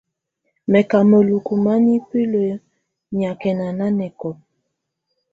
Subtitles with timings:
[0.71, 2.43] Mɛ̀ kà mǝluku ma nipilǝ
[3.17, 4.41] nyàkɛna nanɛkɔlà.